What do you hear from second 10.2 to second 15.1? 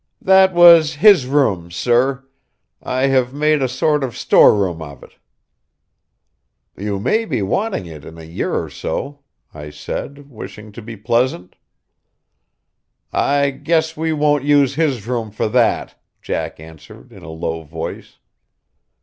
wishing to be pleasant. "I guess we won't use his